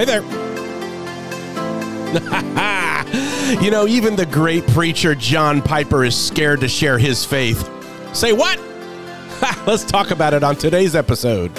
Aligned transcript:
Hey 0.00 0.06
there. 0.06 0.22
you 3.62 3.70
know, 3.70 3.86
even 3.86 4.16
the 4.16 4.24
great 4.24 4.66
preacher 4.68 5.14
John 5.14 5.60
Piper 5.60 6.06
is 6.06 6.16
scared 6.16 6.60
to 6.60 6.68
share 6.68 6.96
his 6.96 7.26
faith. 7.26 7.68
Say 8.16 8.32
what? 8.32 8.58
Let's 9.66 9.84
talk 9.84 10.10
about 10.10 10.32
it 10.32 10.42
on 10.42 10.56
today's 10.56 10.96
episode. 10.96 11.54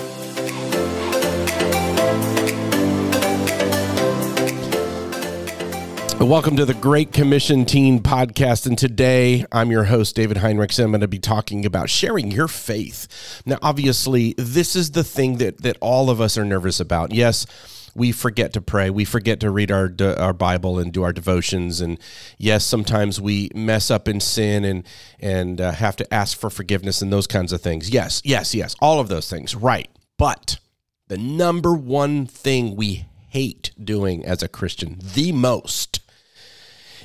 Welcome 6.20 6.58
to 6.58 6.66
the 6.66 6.76
Great 6.82 7.14
Commission 7.14 7.66
Teen 7.66 8.00
Podcast. 8.00 8.66
And 8.66 8.76
today 8.76 9.46
I'm 9.52 9.70
your 9.70 9.84
host, 9.84 10.16
David 10.16 10.38
Heinrichs. 10.38 10.84
I'm 10.84 10.90
going 10.90 11.02
to 11.02 11.08
be 11.08 11.20
talking 11.20 11.64
about 11.64 11.92
sharing 11.92 12.32
your 12.32 12.48
faith. 12.48 13.44
Now, 13.46 13.60
obviously, 13.62 14.34
this 14.36 14.76
is 14.76 14.92
the 14.92 15.04
thing 15.04 15.38
that, 15.38 15.60
that 15.60 15.78
all 15.80 16.10
of 16.10 16.20
us 16.20 16.40
are 16.40 16.46
nervous 16.46 16.80
about. 16.80 17.12
Yes, 17.12 17.46
we 17.96 18.12
forget 18.12 18.54
to 18.54 18.62
pray. 18.62 18.90
We 18.90 19.06
forget 19.06 19.40
to 19.42 19.52
read 19.52 19.72
our 19.72 19.92
our 20.18 20.34
Bible 20.34 20.80
and 20.80 20.92
do 20.92 21.04
our 21.04 21.14
devotions. 21.14 21.82
And 21.82 22.00
yes, 22.38 22.66
sometimes 22.66 23.20
we 23.20 23.50
mess 23.54 23.92
up 23.92 24.08
in 24.08 24.20
sin 24.20 24.66
and 24.66 24.86
and 25.20 25.60
uh, 25.60 25.72
have 25.72 25.96
to 25.98 26.14
ask 26.14 26.38
for 26.38 26.50
forgiveness 26.50 27.02
and 27.02 27.12
those 27.12 27.28
kinds 27.28 27.54
of 27.54 27.62
things. 27.62 27.90
Yes, 27.90 28.22
yes, 28.24 28.56
yes, 28.56 28.76
all 28.80 29.00
of 29.00 29.08
those 29.08 29.30
things. 29.30 29.56
Right. 29.56 29.90
But 30.18 30.60
the 31.08 31.18
number 31.18 31.74
one 31.74 32.26
thing 32.26 32.76
we 32.76 33.08
hate 33.30 33.72
doing 33.82 34.26
as 34.26 34.44
a 34.44 34.48
Christian 34.48 35.00
the 35.02 35.32
most 35.32 36.00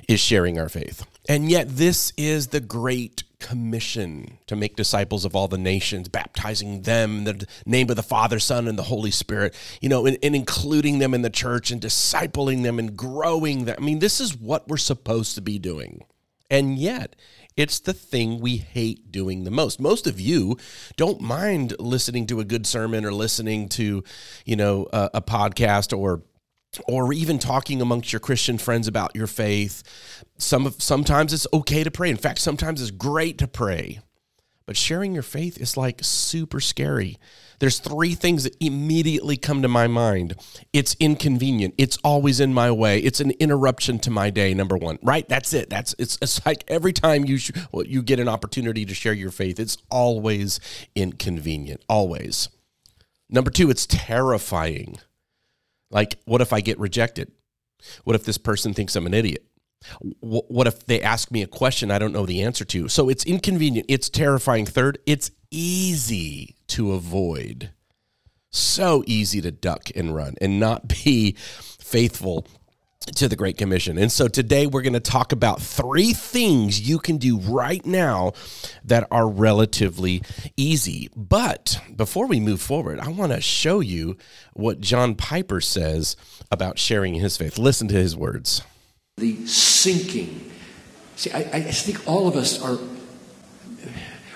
is 0.08 0.20
sharing 0.20 0.58
our 0.58 0.68
faith. 0.68 1.06
And 1.28 1.50
yet, 1.50 1.68
this 1.68 2.12
is 2.16 2.48
the 2.48 2.60
great 2.60 3.24
commission 3.46 4.38
to 4.48 4.56
make 4.56 4.74
disciples 4.74 5.24
of 5.24 5.36
all 5.36 5.46
the 5.46 5.56
nations, 5.56 6.08
baptizing 6.08 6.82
them 6.82 7.18
in 7.18 7.24
the 7.24 7.46
name 7.64 7.88
of 7.88 7.94
the 7.94 8.02
Father, 8.02 8.40
Son, 8.40 8.66
and 8.66 8.76
the 8.76 8.82
Holy 8.82 9.12
Spirit, 9.12 9.54
you 9.80 9.88
know, 9.88 10.04
and, 10.04 10.18
and, 10.20 10.34
including 10.34 10.98
them 10.98 11.14
in 11.14 11.22
the 11.22 11.30
church 11.30 11.70
and 11.70 11.80
discipling 11.80 12.64
them 12.64 12.80
and 12.80 12.96
growing 12.96 13.64
them. 13.64 13.76
I 13.78 13.80
mean, 13.80 14.00
this 14.00 14.20
is 14.20 14.36
what 14.36 14.66
we're 14.66 14.76
supposed 14.76 15.36
to 15.36 15.40
be 15.40 15.60
doing. 15.60 16.04
And 16.50 16.76
yet, 16.76 17.14
it's 17.56 17.78
the 17.78 17.92
thing 17.92 18.40
we 18.40 18.56
hate 18.56 19.12
doing 19.12 19.44
the 19.44 19.52
most. 19.52 19.78
Most 19.78 20.08
of 20.08 20.20
you 20.20 20.56
don't 20.96 21.20
mind 21.20 21.76
listening 21.78 22.26
to 22.26 22.40
a 22.40 22.44
good 22.44 22.66
sermon 22.66 23.04
or 23.04 23.12
listening 23.12 23.68
to, 23.70 24.02
you 24.44 24.56
know, 24.56 24.88
a, 24.92 25.10
a 25.14 25.22
podcast 25.22 25.96
or 25.96 26.22
or 26.88 27.12
even 27.12 27.38
talking 27.38 27.80
amongst 27.80 28.12
your 28.12 28.20
Christian 28.20 28.58
friends 28.58 28.86
about 28.86 29.14
your 29.16 29.26
faith. 29.26 29.82
Some 30.38 30.70
sometimes 30.78 31.32
it's 31.32 31.46
okay 31.52 31.84
to 31.84 31.90
pray. 31.90 32.10
In 32.10 32.16
fact, 32.16 32.38
sometimes 32.38 32.80
it's 32.80 32.90
great 32.90 33.38
to 33.38 33.48
pray. 33.48 34.00
But 34.66 34.76
sharing 34.76 35.14
your 35.14 35.22
faith 35.22 35.58
is 35.60 35.76
like 35.76 36.00
super 36.02 36.58
scary. 36.58 37.18
There's 37.60 37.78
three 37.78 38.14
things 38.14 38.42
that 38.44 38.56
immediately 38.60 39.36
come 39.36 39.62
to 39.62 39.68
my 39.68 39.86
mind. 39.86 40.34
It's 40.72 40.96
inconvenient. 40.98 41.74
It's 41.78 41.96
always 41.98 42.40
in 42.40 42.52
my 42.52 42.70
way. 42.72 42.98
It's 42.98 43.20
an 43.20 43.30
interruption 43.38 43.98
to 44.00 44.10
my 44.10 44.28
day. 44.30 44.52
Number 44.54 44.76
one, 44.76 44.98
right? 45.02 45.26
That's 45.28 45.54
it. 45.54 45.70
That's 45.70 45.94
it's. 45.98 46.18
It's 46.20 46.44
like 46.44 46.64
every 46.68 46.92
time 46.92 47.24
you 47.24 47.38
sh- 47.38 47.52
well, 47.72 47.86
you 47.86 48.02
get 48.02 48.18
an 48.18 48.28
opportunity 48.28 48.84
to 48.84 48.92
share 48.94 49.12
your 49.12 49.30
faith, 49.30 49.60
it's 49.60 49.78
always 49.88 50.60
inconvenient. 50.96 51.82
Always. 51.88 52.48
Number 53.30 53.50
two, 53.50 53.70
it's 53.70 53.86
terrifying. 53.86 54.98
Like, 55.90 56.18
what 56.24 56.40
if 56.40 56.52
I 56.52 56.60
get 56.60 56.78
rejected? 56.78 57.30
What 58.04 58.16
if 58.16 58.24
this 58.24 58.38
person 58.38 58.74
thinks 58.74 58.96
I'm 58.96 59.06
an 59.06 59.14
idiot? 59.14 59.46
What 60.20 60.66
if 60.66 60.86
they 60.86 61.00
ask 61.00 61.30
me 61.30 61.42
a 61.42 61.46
question 61.46 61.90
I 61.90 61.98
don't 61.98 62.12
know 62.12 62.26
the 62.26 62.42
answer 62.42 62.64
to? 62.64 62.88
So 62.88 63.08
it's 63.08 63.24
inconvenient. 63.24 63.86
It's 63.88 64.08
terrifying. 64.08 64.66
Third, 64.66 64.98
it's 65.06 65.30
easy 65.50 66.56
to 66.68 66.92
avoid. 66.92 67.70
So 68.50 69.04
easy 69.06 69.40
to 69.42 69.50
duck 69.50 69.90
and 69.94 70.14
run 70.14 70.34
and 70.40 70.58
not 70.58 70.88
be 71.04 71.32
faithful 71.32 72.46
to 73.14 73.28
the 73.28 73.36
Great 73.36 73.56
Commission. 73.56 73.98
And 73.98 74.10
so 74.10 74.28
today 74.28 74.66
we're 74.66 74.82
going 74.82 74.92
to 74.92 75.00
talk 75.00 75.32
about 75.32 75.60
three 75.60 76.12
things 76.12 76.80
you 76.80 76.98
can 76.98 77.18
do 77.18 77.38
right 77.38 77.84
now 77.86 78.32
that 78.84 79.06
are 79.10 79.28
relatively 79.28 80.22
easy. 80.56 81.08
But 81.14 81.80
before 81.94 82.26
we 82.26 82.40
move 82.40 82.60
forward, 82.60 82.98
I 82.98 83.08
want 83.08 83.32
to 83.32 83.40
show 83.40 83.80
you 83.80 84.16
what 84.54 84.80
John 84.80 85.14
Piper 85.14 85.60
says 85.60 86.16
about 86.50 86.78
sharing 86.78 87.14
his 87.14 87.36
faith. 87.36 87.58
Listen 87.58 87.88
to 87.88 87.94
his 87.94 88.16
words. 88.16 88.62
The 89.16 89.46
sinking. 89.46 90.50
See, 91.14 91.30
I, 91.30 91.38
I 91.38 91.62
think 91.62 92.06
all 92.06 92.28
of 92.28 92.36
us 92.36 92.60
are 92.62 92.78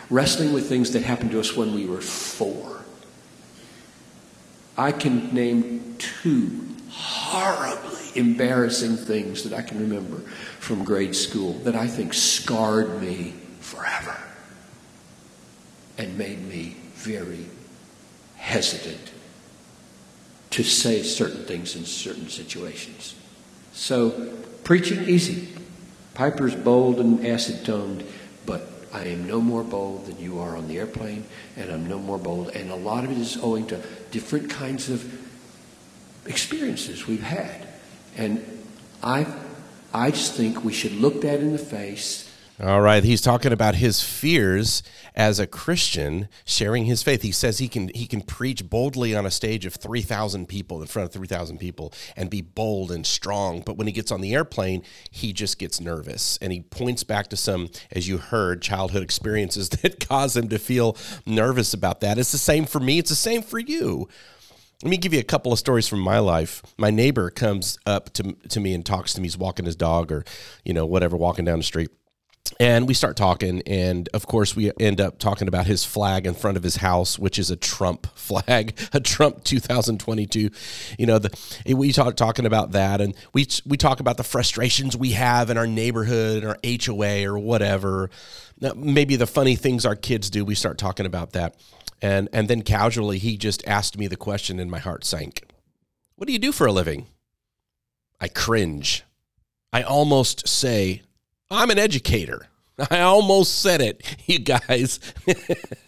wrestling 0.08 0.52
with 0.52 0.68
things 0.68 0.92
that 0.92 1.02
happened 1.02 1.32
to 1.32 1.40
us 1.40 1.56
when 1.56 1.74
we 1.74 1.86
were 1.86 2.00
four. 2.00 2.84
I 4.78 4.92
can 4.92 5.34
name 5.34 5.96
two 5.98 6.66
horribly 6.90 7.89
embarrassing 8.16 8.96
things 8.96 9.44
that 9.44 9.52
I 9.52 9.62
can 9.62 9.80
remember 9.80 10.18
from 10.58 10.84
grade 10.84 11.14
school 11.14 11.54
that 11.64 11.74
I 11.74 11.86
think 11.86 12.14
scarred 12.14 13.00
me 13.00 13.34
forever 13.60 14.16
and 15.98 16.16
made 16.16 16.46
me 16.46 16.76
very 16.94 17.46
hesitant 18.36 19.12
to 20.50 20.62
say 20.62 21.02
certain 21.02 21.44
things 21.44 21.76
in 21.76 21.84
certain 21.84 22.28
situations. 22.28 23.14
So, 23.72 24.34
preaching 24.64 25.08
easy. 25.08 25.48
Piper's 26.14 26.56
bold 26.56 26.98
and 26.98 27.24
acid 27.26 27.64
toned, 27.64 28.04
but 28.44 28.68
I 28.92 29.04
am 29.04 29.26
no 29.26 29.40
more 29.40 29.62
bold 29.62 30.06
than 30.06 30.18
you 30.18 30.40
are 30.40 30.56
on 30.56 30.68
the 30.68 30.78
airplane, 30.78 31.24
and 31.56 31.70
I'm 31.70 31.88
no 31.88 31.98
more 31.98 32.18
bold. 32.18 32.50
And 32.50 32.70
a 32.70 32.76
lot 32.76 33.04
of 33.04 33.12
it 33.12 33.18
is 33.18 33.38
owing 33.40 33.66
to 33.68 33.80
different 34.10 34.50
kinds 34.50 34.90
of 34.90 35.20
experiences 36.26 37.06
we've 37.06 37.22
had. 37.22 37.68
And 38.16 38.44
I, 39.02 39.26
I 39.92 40.10
just 40.10 40.34
think 40.34 40.64
we 40.64 40.72
should 40.72 40.92
look 40.92 41.22
that 41.22 41.40
in 41.40 41.52
the 41.52 41.58
face. 41.58 42.30
All 42.62 42.82
right, 42.82 43.02
he's 43.02 43.22
talking 43.22 43.52
about 43.54 43.76
his 43.76 44.02
fears 44.02 44.82
as 45.16 45.38
a 45.38 45.46
Christian 45.46 46.28
sharing 46.44 46.84
his 46.84 47.02
faith. 47.02 47.22
He 47.22 47.32
says 47.32 47.56
he 47.56 47.68
can 47.68 47.90
he 47.94 48.06
can 48.06 48.20
preach 48.20 48.68
boldly 48.68 49.16
on 49.16 49.24
a 49.24 49.30
stage 49.30 49.64
of 49.64 49.74
3,000 49.76 50.46
people 50.46 50.82
in 50.82 50.86
front 50.86 51.06
of 51.08 51.12
3,000 51.14 51.56
people 51.56 51.90
and 52.16 52.28
be 52.28 52.42
bold 52.42 52.90
and 52.90 53.06
strong, 53.06 53.62
but 53.64 53.78
when 53.78 53.86
he 53.86 53.94
gets 53.94 54.12
on 54.12 54.20
the 54.20 54.34
airplane, 54.34 54.82
he 55.10 55.32
just 55.32 55.58
gets 55.58 55.80
nervous. 55.80 56.38
And 56.42 56.52
he 56.52 56.60
points 56.60 57.02
back 57.02 57.28
to 57.28 57.36
some 57.36 57.70
as 57.92 58.08
you 58.08 58.18
heard 58.18 58.60
childhood 58.60 59.02
experiences 59.02 59.68
that 59.82 60.06
cause 60.06 60.36
him 60.36 60.48
to 60.50 60.58
feel 60.58 60.98
nervous 61.24 61.72
about 61.72 62.00
that. 62.00 62.18
It's 62.18 62.32
the 62.32 62.36
same 62.36 62.66
for 62.66 62.80
me, 62.80 62.98
it's 62.98 63.10
the 63.10 63.16
same 63.16 63.40
for 63.40 63.58
you. 63.58 64.06
Let 64.82 64.88
me 64.88 64.96
give 64.96 65.12
you 65.12 65.20
a 65.20 65.24
couple 65.24 65.52
of 65.52 65.58
stories 65.58 65.86
from 65.86 66.00
my 66.00 66.20
life. 66.20 66.62
My 66.78 66.90
neighbor 66.90 67.28
comes 67.28 67.78
up 67.84 68.14
to, 68.14 68.32
to 68.48 68.60
me 68.60 68.72
and 68.72 68.84
talks 68.84 69.12
to 69.12 69.20
me. 69.20 69.26
He's 69.26 69.36
walking 69.36 69.66
his 69.66 69.76
dog 69.76 70.10
or, 70.10 70.24
you 70.64 70.72
know, 70.72 70.86
whatever, 70.86 71.18
walking 71.18 71.44
down 71.44 71.58
the 71.58 71.64
street. 71.64 71.90
And 72.58 72.88
we 72.88 72.94
start 72.94 73.16
talking, 73.16 73.62
and 73.66 74.08
of 74.14 74.26
course, 74.26 74.56
we 74.56 74.72
end 74.80 74.98
up 75.00 75.18
talking 75.18 75.48
about 75.48 75.66
his 75.66 75.84
flag 75.84 76.26
in 76.26 76.32
front 76.32 76.56
of 76.56 76.62
his 76.62 76.76
house, 76.76 77.18
which 77.18 77.38
is 77.38 77.50
a 77.50 77.56
Trump 77.56 78.06
flag, 78.14 78.78
a 78.94 79.00
Trump 79.00 79.44
2022. 79.44 80.48
You 80.98 81.06
know, 81.06 81.18
the, 81.18 81.74
we 81.74 81.92
talk 81.92 82.16
talking 82.16 82.46
about 82.46 82.72
that, 82.72 83.02
and 83.02 83.14
we 83.34 83.46
we 83.66 83.76
talk 83.76 84.00
about 84.00 84.16
the 84.16 84.24
frustrations 84.24 84.96
we 84.96 85.12
have 85.12 85.50
in 85.50 85.58
our 85.58 85.66
neighborhood, 85.66 86.42
or 86.42 86.56
HOA, 86.64 87.24
or 87.30 87.38
whatever. 87.38 88.10
Now, 88.60 88.72
maybe 88.74 89.16
the 89.16 89.26
funny 89.26 89.56
things 89.56 89.84
our 89.84 89.96
kids 89.96 90.28
do. 90.30 90.44
We 90.44 90.54
start 90.54 90.76
talking 90.78 91.06
about 91.06 91.32
that 91.32 91.54
and 92.02 92.28
and 92.32 92.48
then 92.48 92.62
casually 92.62 93.18
he 93.18 93.36
just 93.36 93.66
asked 93.66 93.98
me 93.98 94.06
the 94.06 94.16
question 94.16 94.58
and 94.58 94.70
my 94.70 94.78
heart 94.78 95.04
sank. 95.04 95.42
What 96.16 96.26
do 96.26 96.32
you 96.32 96.38
do 96.38 96.52
for 96.52 96.66
a 96.66 96.72
living? 96.72 97.06
I 98.20 98.28
cringe. 98.28 99.04
I 99.72 99.82
almost 99.82 100.46
say, 100.46 101.02
I'm 101.50 101.70
an 101.70 101.78
educator. 101.78 102.48
I 102.90 103.00
almost 103.00 103.60
said 103.60 103.80
it, 103.80 104.02
you 104.26 104.38
guys. 104.38 105.00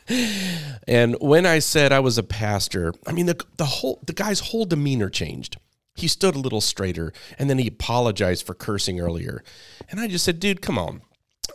and 0.88 1.16
when 1.20 1.46
I 1.46 1.58
said 1.58 1.92
I 1.92 2.00
was 2.00 2.18
a 2.18 2.22
pastor, 2.22 2.94
I 3.06 3.12
mean 3.12 3.26
the 3.26 3.42
the 3.56 3.64
whole 3.64 4.00
the 4.06 4.12
guy's 4.12 4.40
whole 4.40 4.64
demeanor 4.64 5.10
changed. 5.10 5.56
He 5.94 6.08
stood 6.08 6.34
a 6.34 6.40
little 6.40 6.62
straighter 6.62 7.12
and 7.38 7.50
then 7.50 7.58
he 7.58 7.68
apologized 7.68 8.46
for 8.46 8.54
cursing 8.54 9.00
earlier. 9.00 9.44
And 9.90 10.00
I 10.00 10.08
just 10.08 10.24
said, 10.24 10.40
"Dude, 10.40 10.62
come 10.62 10.78
on. 10.78 11.02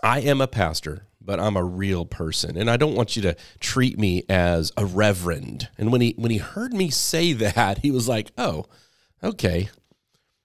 I 0.03 0.19
am 0.19 0.41
a 0.41 0.47
pastor 0.47 1.07
but 1.27 1.39
I'm 1.39 1.57
a 1.57 1.63
real 1.63 2.05
person 2.05 2.57
and 2.57 2.71
I 2.71 2.77
don't 2.77 2.95
want 2.95 3.15
you 3.15 3.21
to 3.23 3.35
treat 3.59 3.99
me 3.99 4.23
as 4.29 4.71
a 4.77 4.85
reverend. 4.85 5.69
And 5.77 5.91
when 5.91 6.01
he 6.01 6.15
when 6.17 6.31
he 6.31 6.37
heard 6.37 6.73
me 6.73 6.89
say 6.89 7.33
that, 7.33 7.79
he 7.79 7.91
was 7.91 8.07
like, 8.07 8.31
"Oh, 8.37 8.65
okay." 9.23 9.69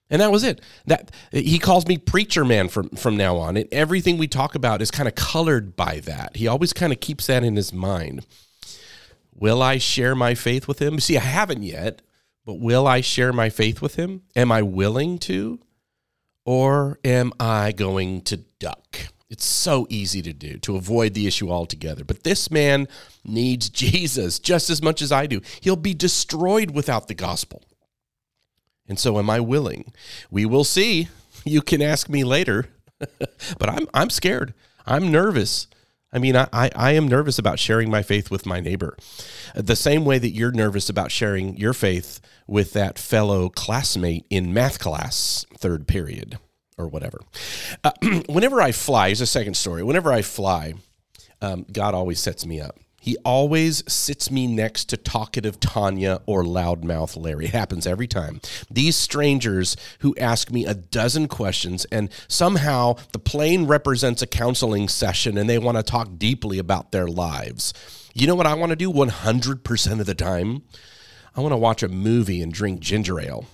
And 0.09 0.21
that 0.21 0.31
was 0.31 0.43
it. 0.43 0.61
That 0.85 1.09
he 1.31 1.57
calls 1.57 1.87
me 1.87 1.97
preacher 1.97 2.45
man 2.45 2.67
from 2.67 2.89
from 2.89 3.17
now 3.17 3.37
on. 3.37 3.57
And 3.57 3.67
everything 3.71 4.17
we 4.17 4.27
talk 4.27 4.53
about 4.53 4.81
is 4.81 4.91
kind 4.91 5.07
of 5.07 5.15
colored 5.15 5.75
by 5.75 6.01
that. 6.01 6.35
He 6.35 6.47
always 6.47 6.73
kind 6.73 6.93
of 6.93 6.99
keeps 6.99 7.27
that 7.27 7.43
in 7.43 7.55
his 7.55 7.73
mind. 7.73 8.25
Will 9.33 9.63
I 9.63 9.77
share 9.77 10.13
my 10.13 10.35
faith 10.35 10.67
with 10.67 10.79
him? 10.79 10.99
See, 10.99 11.17
I 11.17 11.21
haven't 11.21 11.63
yet, 11.63 12.01
but 12.45 12.59
will 12.59 12.85
I 12.85 13.01
share 13.01 13.33
my 13.33 13.49
faith 13.49 13.81
with 13.81 13.95
him? 13.95 14.23
Am 14.35 14.51
I 14.51 14.61
willing 14.61 15.17
to? 15.19 15.59
Or 16.45 16.99
am 17.05 17.31
I 17.39 17.71
going 17.71 18.21
to 18.23 18.37
duck? 18.59 19.12
It's 19.33 19.45
so 19.45 19.87
easy 19.89 20.21
to 20.21 20.31
do, 20.31 20.59
to 20.59 20.75
avoid 20.75 21.15
the 21.15 21.25
issue 21.25 21.49
altogether. 21.49 22.03
But 22.03 22.23
this 22.23 22.51
man 22.51 22.87
needs 23.25 23.67
Jesus 23.83 24.37
just 24.37 24.69
as 24.69 24.79
much 24.79 25.01
as 25.01 25.11
I 25.11 25.25
do. 25.25 25.41
He'll 25.59 25.75
be 25.75 25.95
destroyed 25.95 26.69
without 26.69 27.07
the 27.07 27.15
gospel. 27.15 27.63
And 28.87 28.99
so 28.99 29.17
am 29.17 29.31
I 29.31 29.39
willing? 29.39 29.91
We 30.29 30.45
will 30.45 30.63
see. 30.63 31.09
You 31.45 31.61
can 31.61 31.81
ask 31.81 32.07
me 32.07 32.23
later, 32.23 32.69
but 32.99 33.67
I'm 33.67 33.89
I'm 33.93 34.09
scared. 34.09 34.53
I'm 34.85 35.11
nervous. 35.11 35.67
I 36.13 36.19
mean, 36.19 36.37
I, 36.37 36.47
I 36.53 36.91
am 36.93 37.05
nervous 37.05 37.37
about 37.37 37.59
sharing 37.59 37.89
my 37.89 38.01
faith 38.01 38.31
with 38.31 38.45
my 38.45 38.61
neighbor. 38.61 38.95
The 39.53 39.75
same 39.75 40.05
way 40.05 40.19
that 40.19 40.29
you're 40.29 40.53
nervous 40.53 40.87
about 40.87 41.11
sharing 41.11 41.57
your 41.57 41.73
faith 41.73 42.21
with 42.47 42.71
that 42.73 42.97
fellow 42.97 43.49
classmate 43.49 44.25
in 44.29 44.53
math 44.53 44.79
class, 44.79 45.45
third 45.57 45.85
period 45.85 46.37
or 46.77 46.87
whatever. 46.87 47.19
Uh, 47.83 47.91
whenever 48.27 48.61
I 48.61 48.71
fly, 48.71 49.07
here's 49.07 49.21
a 49.21 49.25
second 49.25 49.55
story. 49.55 49.83
Whenever 49.83 50.11
I 50.11 50.21
fly, 50.21 50.73
um, 51.41 51.65
God 51.71 51.93
always 51.93 52.19
sets 52.19 52.45
me 52.45 52.61
up. 52.61 52.77
He 53.03 53.17
always 53.25 53.83
sits 53.91 54.31
me 54.31 54.47
next 54.47 54.85
to 54.85 54.95
talkative 54.95 55.59
Tanya 55.59 56.21
or 56.25 56.43
loudmouth 56.43 57.21
Larry. 57.21 57.47
It 57.47 57.51
happens 57.51 57.85
every 57.85 58.07
time. 58.07 58.39
These 58.71 58.95
strangers 58.95 59.75
who 59.99 60.15
ask 60.15 60.49
me 60.49 60.65
a 60.65 60.73
dozen 60.73 61.27
questions, 61.27 61.83
and 61.91 62.09
somehow 62.29 62.95
the 63.11 63.19
plane 63.19 63.65
represents 63.65 64.21
a 64.21 64.25
counseling 64.25 64.87
session 64.87 65.37
and 65.37 65.49
they 65.49 65.57
want 65.57 65.75
to 65.75 65.83
talk 65.83 66.17
deeply 66.17 66.59
about 66.59 66.93
their 66.93 67.07
lives. 67.07 67.73
You 68.13 68.25
know 68.25 68.35
what 68.35 68.47
I 68.47 68.53
want 68.53 68.69
to 68.69 68.77
do 68.77 68.89
100% 68.89 69.99
of 69.99 70.05
the 70.05 70.15
time? 70.15 70.63
I 71.35 71.41
want 71.41 71.51
to 71.51 71.57
watch 71.57 71.83
a 71.83 71.89
movie 71.89 72.41
and 72.41 72.53
drink 72.53 72.79
ginger 72.79 73.19
ale. 73.19 73.45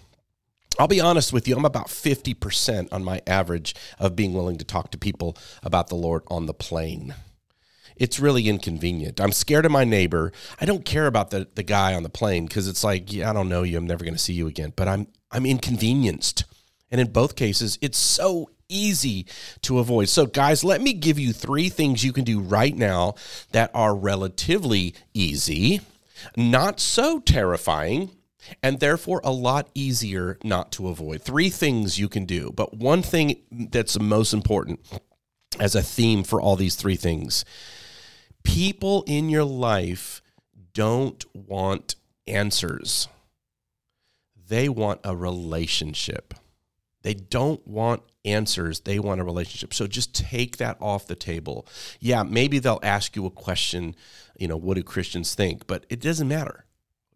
I'll 0.79 0.87
be 0.87 1.01
honest 1.01 1.31
with 1.31 1.47
you, 1.47 1.55
I'm 1.55 1.65
about 1.65 1.87
50% 1.87 2.87
on 2.91 3.03
my 3.03 3.21
average 3.27 3.75
of 3.99 4.15
being 4.15 4.33
willing 4.33 4.57
to 4.57 4.65
talk 4.65 4.91
to 4.91 4.97
people 4.97 5.37
about 5.61 5.89
the 5.89 5.95
Lord 5.95 6.23
on 6.27 6.47
the 6.47 6.53
plane 6.53 7.13
it's 7.99 8.19
really 8.19 8.47
inconvenient. 8.47 9.19
I'm 9.19 9.33
scared 9.33 9.65
of 9.65 9.73
my 9.73 9.83
neighbor. 9.83 10.31
I 10.59 10.65
don't 10.65 10.85
care 10.85 11.05
about 11.05 11.29
the, 11.31 11.47
the 11.55 11.63
guy 11.63 11.93
on 11.93 12.03
the 12.03 12.09
plane 12.09 12.45
because 12.45 12.67
it's 12.67 12.83
like, 12.83 13.11
yeah, 13.11 13.29
I 13.29 13.33
don't 13.33 13.49
know 13.49 13.63
you. 13.63 13.77
I'm 13.77 13.85
never 13.85 14.05
going 14.05 14.15
to 14.15 14.19
see 14.19 14.33
you 14.33 14.47
again. 14.47 14.71
But 14.75 14.87
I'm 14.87 15.07
I'm 15.31 15.45
inconvenienced. 15.45 16.45
And 16.89 16.99
in 16.99 17.11
both 17.11 17.35
cases, 17.35 17.77
it's 17.81 17.97
so 17.97 18.49
easy 18.67 19.27
to 19.61 19.79
avoid. 19.79 20.09
So, 20.09 20.25
guys, 20.25 20.63
let 20.63 20.81
me 20.81 20.93
give 20.93 21.19
you 21.19 21.33
three 21.33 21.69
things 21.69 22.03
you 22.03 22.13
can 22.13 22.23
do 22.23 22.39
right 22.39 22.75
now 22.75 23.15
that 23.51 23.69
are 23.75 23.95
relatively 23.95 24.95
easy, 25.13 25.81
not 26.35 26.79
so 26.79 27.19
terrifying, 27.19 28.09
and 28.63 28.79
therefore 28.79 29.21
a 29.23 29.31
lot 29.31 29.69
easier 29.73 30.37
not 30.43 30.71
to 30.73 30.87
avoid. 30.87 31.21
Three 31.21 31.49
things 31.49 31.99
you 31.99 32.09
can 32.09 32.25
do. 32.25 32.51
But 32.55 32.75
one 32.75 33.01
thing 33.01 33.41
that's 33.51 33.99
most 33.99 34.33
important 34.33 34.79
as 35.59 35.75
a 35.75 35.81
theme 35.81 36.23
for 36.23 36.41
all 36.41 36.55
these 36.55 36.75
three 36.75 36.95
things 36.95 37.43
people 38.43 39.03
in 39.05 39.29
your 39.29 39.43
life 39.43 40.21
don't 40.73 41.25
want 41.35 41.95
answers, 42.27 43.07
they 44.47 44.69
want 44.69 45.01
a 45.03 45.15
relationship. 45.15 46.33
They 47.01 47.13
don't 47.13 47.65
want 47.67 48.01
answers, 48.25 48.81
they 48.81 48.99
want 48.99 49.21
a 49.21 49.23
relationship. 49.23 49.73
So 49.73 49.87
just 49.87 50.13
take 50.13 50.57
that 50.57 50.77
off 50.81 51.07
the 51.07 51.15
table. 51.15 51.67
Yeah, 51.99 52.23
maybe 52.23 52.59
they'll 52.59 52.79
ask 52.83 53.15
you 53.15 53.25
a 53.25 53.31
question, 53.31 53.95
you 54.37 54.47
know, 54.47 54.57
what 54.57 54.75
do 54.75 54.83
Christians 54.83 55.33
think? 55.33 55.65
But 55.67 55.85
it 55.89 56.01
doesn't 56.01 56.27
matter. 56.27 56.65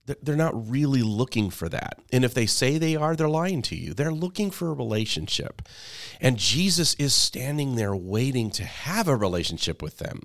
They're 0.06 0.36
not 0.36 0.70
really 0.70 1.02
looking 1.02 1.50
for 1.50 1.70
that. 1.70 2.00
And 2.12 2.26
if 2.26 2.34
they 2.34 2.46
say 2.46 2.78
they 2.78 2.96
are, 2.96 3.16
they're 3.16 3.30
lying 3.30 3.62
to 3.64 3.76
you. 3.76 3.94
They're 3.94 4.12
looking 4.12 4.52
for 4.52 4.70
a 4.70 4.74
relationship. 4.74 5.62
And 6.20 6.38
Jesus 6.38 6.94
is 6.96 7.14
standing 7.14 7.76
there 7.76 7.96
waiting 7.96 8.52
to 8.52 8.66
have 8.66 9.08
a 9.08 9.16
relationship 9.16 9.82
with 9.82 10.00
them. 10.00 10.24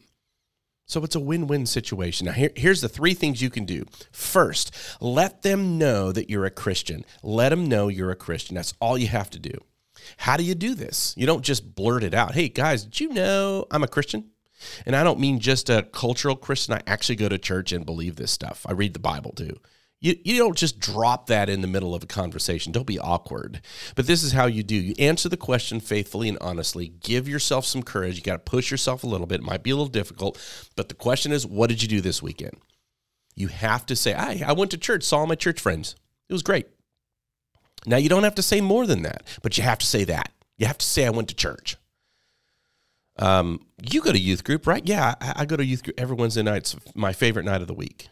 So 0.87 1.05
it's 1.05 1.15
a 1.15 1.21
win 1.21 1.47
win 1.47 1.67
situation. 1.67 2.25
Now, 2.25 2.33
here, 2.33 2.51
here's 2.57 2.81
the 2.81 2.89
three 2.89 3.15
things 3.15 3.43
you 3.43 3.51
can 3.51 3.67
do. 3.67 3.85
First, 4.11 4.75
let 5.01 5.43
them 5.43 5.79
know 5.79 6.13
that 6.13 6.31
you're 6.31 6.47
a 6.47 6.51
Christian. 6.51 7.05
Let 7.23 7.51
them 7.51 7.67
know 7.67 7.89
you're 7.89 8.11
a 8.11 8.17
Christian. 8.17 8.57
That's 8.57 8.75
all 8.81 8.97
you 8.97 9.09
have 9.09 9.31
to 9.31 9.39
do. 9.39 9.53
How 10.17 10.37
do 10.37 10.43
you 10.43 10.55
do 10.55 10.75
this? 10.75 11.15
You 11.17 11.27
don't 11.27 11.45
just 11.45 11.75
blurt 11.75 12.03
it 12.03 12.15
out. 12.15 12.35
Hey, 12.35 12.49
guys, 12.49 12.85
did 12.85 13.01
you 13.01 13.11
know 13.11 13.67
I'm 13.71 13.83
a 13.83 13.89
Christian? 13.89 14.31
And 14.87 14.97
I 14.97 15.05
don't 15.05 15.21
mean 15.21 15.39
just 15.39 15.71
a 15.71 15.83
cultural 15.83 16.37
Christian. 16.37 16.75
I 16.75 16.83
actually 16.87 17.17
go 17.17 17.29
to 17.29 17.39
church 17.39 17.73
and 17.73 17.87
believe 17.87 18.17
this 18.17 18.33
stuff. 18.33 18.67
I 18.69 18.73
read 18.73 18.95
the 18.95 18.99
Bible 18.99 19.33
too. 19.33 19.59
You, 20.01 20.17
you 20.25 20.39
don't 20.39 20.57
just 20.57 20.79
drop 20.79 21.27
that 21.27 21.49
in 21.49 21.61
the 21.61 21.67
middle 21.67 21.93
of 21.95 22.05
a 22.05 22.07
conversation. 22.07 22.71
Don't 22.71 22.87
be 22.87 23.01
awkward. 23.01 23.61
But 23.97 24.07
this 24.07 24.23
is 24.23 24.33
how 24.33 24.47
you 24.47 24.63
do. 24.63 24.77
You 24.77 24.95
answer 24.99 25.29
the 25.29 25.37
question 25.37 25.81
faithfully 25.81 26.29
and 26.29 26.39
honestly. 26.41 26.89
Give 26.89 27.29
yourself 27.29 27.67
some 27.67 27.83
courage. 27.83 28.17
You 28.17 28.23
got 28.23 28.33
to 28.35 28.51
push 28.51 28.71
yourself 28.71 29.03
a 29.03 29.09
little 29.09 29.27
bit. 29.27 29.41
It 29.41 29.47
might 29.47 29.65
be 29.65 29.71
a 29.71 29.77
little 29.77 29.89
difficult, 29.89 30.39
but 30.77 30.89
the 30.89 30.95
question 30.95 31.33
is, 31.33 31.45
what 31.45 31.69
did 31.69 31.83
you 31.83 31.89
do 31.89 32.01
this 32.01 32.23
weekend? 32.23 32.59
You 33.35 33.49
have 33.49 33.87
to 33.87 33.97
say, 33.97 34.15
I, 34.15 34.43
I 34.47 34.53
went 34.53 34.71
to 34.73 34.79
church, 34.79 35.03
saw 35.03 35.27
my 35.27 35.35
church 35.35 35.61
friends. 35.61 35.97
It 36.29 36.33
was 36.33 36.43
great. 36.43 36.67
Now, 37.87 37.97
you 37.97 38.09
don't 38.09 38.25
have 38.25 38.35
to 38.37 38.43
say 38.43 38.61
more 38.61 38.87
than 38.87 39.03
that, 39.03 39.23
but 39.43 39.57
you 39.57 39.65
have 39.65 39.79
to 39.79 39.87
say 39.87 40.05
that. 40.05 40.33
You 40.57 40.67
have 40.67 40.79
to 40.79 40.87
say, 40.87 41.07
I 41.07 41.11
went 41.11 41.29
to 41.29 41.35
church. 41.35 41.77
Um, 43.19 43.67
you 43.83 44.01
go 44.01 44.13
to 44.13 44.19
youth 44.19 44.45
group, 44.45 44.67
right? 44.67 44.83
Yeah, 44.87 45.15
I, 45.21 45.33
I 45.37 45.45
go 45.45 45.57
to 45.57 45.65
youth 45.65 45.83
group 45.83 46.01
every 46.01 46.17
Wednesday 46.17 46.43
night. 46.43 46.59
It's 46.59 46.77
my 46.95 47.13
favorite 47.13 47.45
night 47.45 47.61
of 47.61 47.67
the 47.67 47.75
week. 47.75 48.09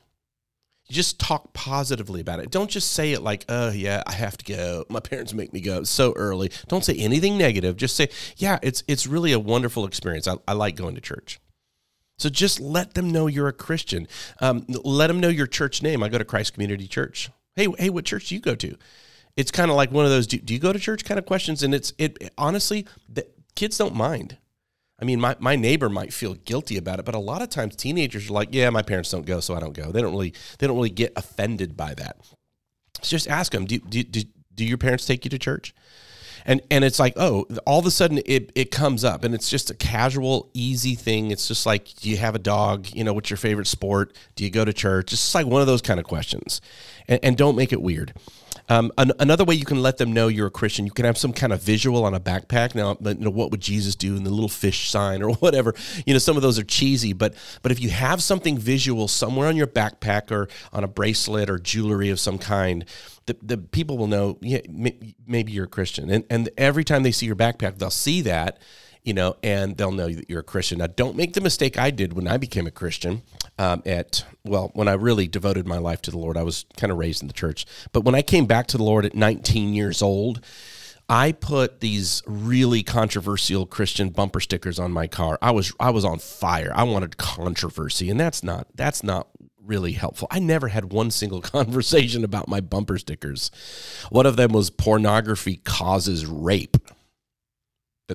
You 0.88 0.94
just 0.94 1.18
talk 1.18 1.52
positively 1.52 2.20
about 2.20 2.38
it. 2.38 2.50
Don't 2.50 2.70
just 2.70 2.92
say 2.92 3.12
it 3.12 3.20
like, 3.20 3.44
oh, 3.48 3.70
yeah, 3.70 4.02
I 4.06 4.12
have 4.12 4.36
to 4.38 4.44
go. 4.44 4.84
My 4.88 5.00
parents 5.00 5.34
make 5.34 5.52
me 5.52 5.60
go 5.60 5.82
so 5.82 6.12
early. 6.14 6.50
Don't 6.68 6.84
say 6.84 6.94
anything 6.94 7.36
negative. 7.36 7.76
Just 7.76 7.96
say, 7.96 8.08
yeah, 8.36 8.58
it's, 8.62 8.84
it's 8.86 9.06
really 9.06 9.32
a 9.32 9.38
wonderful 9.38 9.84
experience. 9.84 10.28
I, 10.28 10.36
I 10.46 10.52
like 10.52 10.76
going 10.76 10.94
to 10.94 11.00
church. 11.00 11.40
So 12.18 12.28
just 12.28 12.60
let 12.60 12.94
them 12.94 13.10
know 13.10 13.26
you're 13.26 13.48
a 13.48 13.52
Christian. 13.52 14.08
Um, 14.40 14.64
let 14.68 15.08
them 15.08 15.20
know 15.20 15.28
your 15.28 15.46
church 15.46 15.82
name. 15.82 16.02
I 16.02 16.08
go 16.08 16.18
to 16.18 16.24
Christ 16.24 16.54
Community 16.54 16.86
Church. 16.86 17.30
Hey, 17.56 17.66
hey, 17.78 17.90
what 17.90 18.04
church 18.04 18.28
do 18.28 18.34
you 18.34 18.40
go 18.40 18.54
to? 18.54 18.76
It's 19.36 19.50
kind 19.50 19.70
of 19.70 19.76
like 19.76 19.90
one 19.90 20.04
of 20.04 20.10
those 20.10 20.26
do, 20.26 20.38
do 20.38 20.54
you 20.54 20.60
go 20.60 20.72
to 20.72 20.78
church 20.78 21.04
kind 21.04 21.18
of 21.18 21.26
questions. 21.26 21.62
And 21.62 21.74
it's 21.74 21.92
it 21.98 22.32
honestly, 22.38 22.86
the 23.08 23.26
kids 23.54 23.76
don't 23.76 23.94
mind. 23.94 24.38
I 24.98 25.04
mean, 25.04 25.20
my, 25.20 25.36
my 25.38 25.56
neighbor 25.56 25.88
might 25.90 26.12
feel 26.12 26.34
guilty 26.34 26.78
about 26.78 26.98
it, 26.98 27.04
but 27.04 27.14
a 27.14 27.18
lot 27.18 27.42
of 27.42 27.50
times 27.50 27.76
teenagers 27.76 28.30
are 28.30 28.32
like, 28.32 28.48
yeah, 28.52 28.70
my 28.70 28.82
parents 28.82 29.10
don't 29.10 29.26
go, 29.26 29.40
so 29.40 29.54
I 29.54 29.60
don't 29.60 29.74
go. 29.74 29.92
They 29.92 30.00
don't 30.00 30.12
really 30.12 30.32
they 30.58 30.66
don't 30.66 30.76
really 30.76 30.90
get 30.90 31.12
offended 31.16 31.76
by 31.76 31.94
that. 31.94 32.16
So 33.02 33.10
just 33.10 33.28
ask 33.28 33.52
them, 33.52 33.66
do, 33.66 33.78
do, 33.78 34.02
do, 34.02 34.22
do 34.54 34.64
your 34.64 34.78
parents 34.78 35.04
take 35.04 35.24
you 35.24 35.30
to 35.30 35.38
church? 35.38 35.74
And 36.46 36.62
and 36.70 36.84
it's 36.84 36.98
like, 36.98 37.14
oh, 37.16 37.44
all 37.66 37.80
of 37.80 37.86
a 37.86 37.90
sudden 37.90 38.20
it, 38.24 38.52
it 38.54 38.70
comes 38.70 39.04
up 39.04 39.24
and 39.24 39.34
it's 39.34 39.50
just 39.50 39.68
a 39.68 39.74
casual, 39.74 40.48
easy 40.54 40.94
thing. 40.94 41.30
It's 41.30 41.48
just 41.48 41.66
like, 41.66 41.92
do 41.96 42.08
you 42.08 42.16
have 42.16 42.34
a 42.34 42.38
dog? 42.38 42.86
You 42.94 43.04
know, 43.04 43.12
what's 43.12 43.28
your 43.28 43.36
favorite 43.36 43.66
sport? 43.66 44.16
Do 44.36 44.44
you 44.44 44.50
go 44.50 44.64
to 44.64 44.72
church? 44.72 45.12
It's 45.12 45.22
just 45.22 45.34
like 45.34 45.46
one 45.46 45.60
of 45.60 45.66
those 45.66 45.82
kind 45.82 46.00
of 46.00 46.06
questions. 46.06 46.60
And, 47.08 47.20
and 47.22 47.36
don't 47.36 47.56
make 47.56 47.72
it 47.72 47.82
weird. 47.82 48.14
Um, 48.68 48.90
an, 48.98 49.12
another 49.18 49.44
way 49.44 49.54
you 49.54 49.64
can 49.64 49.82
let 49.82 49.98
them 49.98 50.12
know 50.12 50.28
you're 50.28 50.48
a 50.48 50.50
Christian, 50.50 50.86
you 50.86 50.92
can 50.92 51.04
have 51.04 51.16
some 51.16 51.32
kind 51.32 51.52
of 51.52 51.62
visual 51.62 52.04
on 52.04 52.14
a 52.14 52.20
backpack. 52.20 52.74
Now, 52.74 52.96
you 53.00 53.14
know, 53.14 53.30
what 53.30 53.50
would 53.50 53.60
Jesus 53.60 53.94
do 53.94 54.16
in 54.16 54.24
the 54.24 54.30
little 54.30 54.48
fish 54.48 54.90
sign 54.90 55.22
or 55.22 55.32
whatever? 55.34 55.74
You 56.04 56.14
know, 56.14 56.18
some 56.18 56.36
of 56.36 56.42
those 56.42 56.58
are 56.58 56.64
cheesy, 56.64 57.12
but 57.12 57.34
but 57.62 57.72
if 57.72 57.80
you 57.80 57.90
have 57.90 58.22
something 58.22 58.58
visual 58.58 59.08
somewhere 59.08 59.48
on 59.48 59.56
your 59.56 59.66
backpack 59.66 60.30
or 60.30 60.48
on 60.72 60.84
a 60.84 60.88
bracelet 60.88 61.48
or 61.48 61.58
jewelry 61.58 62.10
of 62.10 62.18
some 62.18 62.38
kind, 62.38 62.84
the, 63.26 63.36
the 63.42 63.58
people 63.58 63.98
will 63.98 64.06
know, 64.06 64.38
yeah, 64.40 64.60
maybe 65.26 65.52
you're 65.52 65.64
a 65.64 65.68
Christian. 65.68 66.10
And, 66.10 66.24
and 66.30 66.48
every 66.56 66.84
time 66.84 67.02
they 67.02 67.12
see 67.12 67.26
your 67.26 67.36
backpack, 67.36 67.78
they'll 67.78 67.90
see 67.90 68.20
that 68.22 68.58
you 69.06 69.14
know, 69.14 69.36
and 69.40 69.76
they'll 69.76 69.92
know 69.92 70.12
that 70.12 70.28
you're 70.28 70.40
a 70.40 70.42
Christian. 70.42 70.78
Now, 70.78 70.88
don't 70.88 71.16
make 71.16 71.34
the 71.34 71.40
mistake 71.40 71.78
I 71.78 71.90
did 71.90 72.12
when 72.12 72.26
I 72.26 72.38
became 72.38 72.66
a 72.66 72.72
Christian. 72.72 73.22
Um, 73.56 73.82
at 73.86 74.24
well, 74.44 74.72
when 74.74 74.88
I 74.88 74.94
really 74.94 75.28
devoted 75.28 75.66
my 75.66 75.78
life 75.78 76.02
to 76.02 76.10
the 76.10 76.18
Lord, 76.18 76.36
I 76.36 76.42
was 76.42 76.66
kind 76.76 76.90
of 76.90 76.98
raised 76.98 77.22
in 77.22 77.28
the 77.28 77.32
church. 77.32 77.66
But 77.92 78.04
when 78.04 78.16
I 78.16 78.22
came 78.22 78.46
back 78.46 78.66
to 78.68 78.76
the 78.76 78.82
Lord 78.82 79.06
at 79.06 79.14
19 79.14 79.74
years 79.74 80.02
old, 80.02 80.44
I 81.08 81.30
put 81.30 81.80
these 81.80 82.20
really 82.26 82.82
controversial 82.82 83.64
Christian 83.64 84.08
bumper 84.08 84.40
stickers 84.40 84.80
on 84.80 84.90
my 84.90 85.06
car. 85.06 85.38
I 85.40 85.52
was 85.52 85.72
I 85.78 85.90
was 85.90 86.04
on 86.04 86.18
fire. 86.18 86.72
I 86.74 86.82
wanted 86.82 87.16
controversy, 87.16 88.10
and 88.10 88.18
that's 88.18 88.42
not 88.42 88.66
that's 88.74 89.04
not 89.04 89.28
really 89.64 89.92
helpful. 89.92 90.26
I 90.32 90.40
never 90.40 90.66
had 90.66 90.92
one 90.92 91.12
single 91.12 91.40
conversation 91.42 92.24
about 92.24 92.48
my 92.48 92.60
bumper 92.60 92.98
stickers. 92.98 93.52
One 94.10 94.26
of 94.26 94.36
them 94.36 94.50
was 94.50 94.68
pornography 94.68 95.58
causes 95.58 96.26
rape 96.26 96.76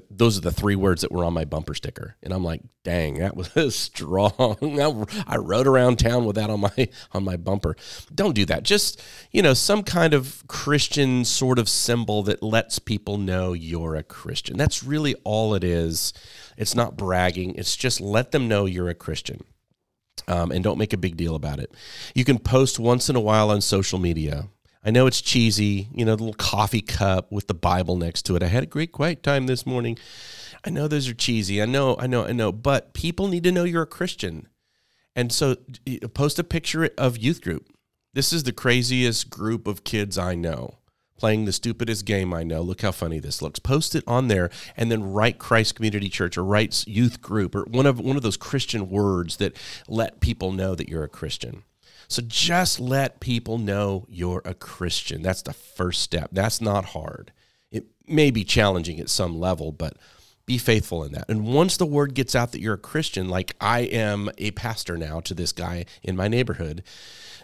those 0.09 0.37
are 0.37 0.41
the 0.41 0.51
three 0.51 0.75
words 0.75 1.01
that 1.01 1.11
were 1.11 1.25
on 1.25 1.33
my 1.33 1.45
bumper 1.45 1.73
sticker. 1.73 2.15
And 2.23 2.33
i'm 2.33 2.43
like 2.43 2.61
dang 2.83 3.19
that 3.19 3.35
was 3.35 3.75
strong. 3.75 4.79
I 5.27 5.37
rode 5.37 5.67
around 5.67 5.99
town 5.99 6.25
with 6.25 6.35
that 6.35 6.49
on 6.49 6.61
my 6.61 6.89
on 7.11 7.23
my 7.23 7.37
bumper. 7.37 7.75
Don't 8.13 8.35
do 8.35 8.45
that. 8.45 8.63
Just 8.63 9.01
you 9.31 9.41
know 9.41 9.53
some 9.53 9.83
kind 9.83 10.13
of 10.13 10.43
christian 10.47 11.25
sort 11.25 11.59
of 11.59 11.69
symbol 11.69 12.23
that 12.23 12.41
lets 12.41 12.79
people 12.79 13.17
know 13.17 13.53
you're 13.53 13.95
a 13.95 14.03
christian. 14.03 14.57
That's 14.57 14.83
really 14.83 15.15
all 15.23 15.53
it 15.53 15.63
is. 15.63 16.13
It's 16.57 16.75
not 16.75 16.97
bragging. 16.97 17.55
It's 17.55 17.75
just 17.75 17.99
let 18.01 18.31
them 18.31 18.47
know 18.47 18.65
you're 18.65 18.89
a 18.89 18.95
christian. 18.95 19.43
Um, 20.27 20.51
and 20.51 20.63
don't 20.63 20.77
make 20.77 20.93
a 20.93 20.97
big 20.97 21.17
deal 21.17 21.35
about 21.35 21.59
it. 21.59 21.73
You 22.13 22.23
can 22.23 22.37
post 22.37 22.79
once 22.79 23.09
in 23.09 23.15
a 23.15 23.19
while 23.19 23.49
on 23.49 23.59
social 23.59 23.97
media 23.97 24.47
I 24.83 24.89
know 24.89 25.05
it's 25.05 25.21
cheesy, 25.21 25.89
you 25.93 26.05
know, 26.05 26.15
the 26.15 26.23
little 26.23 26.33
coffee 26.33 26.81
cup 26.81 27.31
with 27.31 27.47
the 27.47 27.53
Bible 27.53 27.97
next 27.97 28.23
to 28.23 28.35
it. 28.35 28.41
I 28.41 28.47
had 28.47 28.63
a 28.63 28.67
great 28.67 28.91
quiet 28.91 29.21
time 29.21 29.45
this 29.45 29.65
morning. 29.65 29.97
I 30.65 30.71
know 30.71 30.87
those 30.87 31.07
are 31.07 31.13
cheesy. 31.13 31.61
I 31.61 31.65
know, 31.65 31.95
I 31.99 32.07
know, 32.07 32.25
I 32.25 32.31
know, 32.31 32.51
but 32.51 32.93
people 32.93 33.27
need 33.27 33.43
to 33.43 33.51
know 33.51 33.63
you're 33.63 33.83
a 33.83 33.87
Christian. 33.87 34.47
And 35.15 35.31
so 35.31 35.57
post 36.15 36.39
a 36.39 36.43
picture 36.43 36.89
of 36.97 37.17
youth 37.17 37.41
group. 37.41 37.67
This 38.13 38.33
is 38.33 38.43
the 38.43 38.51
craziest 38.51 39.29
group 39.29 39.67
of 39.67 39.83
kids 39.83 40.17
I 40.17 40.35
know. 40.35 40.79
playing 41.21 41.45
the 41.45 41.53
stupidest 41.53 42.03
game 42.03 42.33
I 42.33 42.41
know. 42.41 42.61
Look 42.63 42.81
how 42.81 42.91
funny 42.91 43.19
this 43.19 43.43
looks. 43.43 43.59
Post 43.59 43.93
it 43.93 44.03
on 44.07 44.27
there 44.27 44.49
and 44.75 44.91
then 44.91 45.13
write 45.13 45.37
Christ 45.37 45.75
Community 45.75 46.09
Church 46.09 46.35
or 46.35 46.43
write 46.43 46.83
youth 46.87 47.21
group 47.21 47.53
or 47.53 47.63
one 47.65 47.85
of 47.85 47.99
one 47.99 48.15
of 48.17 48.23
those 48.23 48.37
Christian 48.37 48.89
words 48.89 49.37
that 49.37 49.55
let 49.87 50.19
people 50.19 50.51
know 50.51 50.73
that 50.73 50.89
you're 50.89 51.03
a 51.03 51.07
Christian. 51.07 51.61
So 52.11 52.21
just 52.27 52.79
let 52.79 53.21
people 53.21 53.57
know 53.57 54.05
you're 54.09 54.41
a 54.43 54.53
Christian. 54.53 55.21
That's 55.21 55.43
the 55.43 55.53
first 55.53 56.01
step. 56.01 56.29
That's 56.33 56.59
not 56.59 56.85
hard. 56.85 57.31
It 57.71 57.85
may 58.05 58.31
be 58.31 58.43
challenging 58.43 58.99
at 58.99 59.09
some 59.09 59.39
level, 59.39 59.71
but 59.71 59.95
be 60.45 60.57
faithful 60.57 61.05
in 61.05 61.13
that. 61.13 61.29
And 61.29 61.45
once 61.45 61.77
the 61.77 61.85
word 61.85 62.13
gets 62.13 62.35
out 62.35 62.51
that 62.51 62.59
you're 62.59 62.73
a 62.73 62.77
Christian, 62.77 63.29
like 63.29 63.55
I 63.61 63.81
am 63.81 64.29
a 64.37 64.51
pastor 64.51 64.97
now 64.97 65.21
to 65.21 65.33
this 65.33 65.53
guy 65.53 65.85
in 66.03 66.17
my 66.17 66.27
neighborhood, 66.27 66.83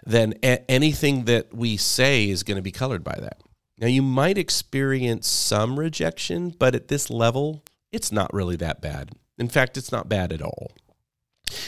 then 0.06 0.34
a- 0.44 0.70
anything 0.70 1.24
that 1.26 1.54
we 1.54 1.78
say 1.78 2.30
is 2.30 2.44
going 2.44 2.58
to 2.58 2.62
be 2.62 2.72
colored 2.72 3.06
by 3.06 3.18
that. 3.22 3.40
Now, 3.80 3.88
you 3.88 4.02
might 4.02 4.38
experience 4.38 5.28
some 5.28 5.80
rejection, 5.80 6.50
but 6.50 6.76
at 6.76 6.90
this 6.90 7.10
level, 7.10 7.64
it's 7.94 8.12
not 8.12 8.34
really 8.34 8.58
that 8.58 8.82
bad. 8.82 9.12
In 9.38 9.48
fact, 9.48 9.78
it's 9.78 9.92
not 9.94 10.10
bad 10.10 10.34
at 10.34 10.42
all. 10.42 10.72